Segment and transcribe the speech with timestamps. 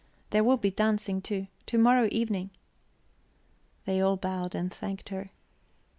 [0.31, 1.45] There will be dancing too.
[1.67, 2.49] To morrow evening."
[3.85, 5.29] They all bowed and thanked her.